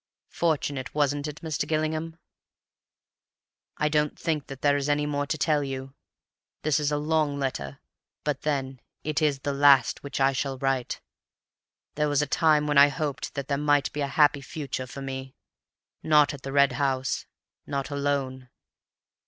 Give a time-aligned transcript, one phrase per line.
[0.33, 1.67] Fortunate, wasn't it, Mr.
[1.67, 2.17] Gillingham?
[3.77, 5.93] "I don't think that there is any more to tell you.
[6.63, 7.77] This is a long letter,
[8.23, 11.01] but then it is the last which I shall write.
[11.93, 15.03] There was a time when I hoped that there might be a happy future for
[15.03, 15.35] me,
[16.01, 17.27] not at the Red House,
[17.67, 18.49] not alone.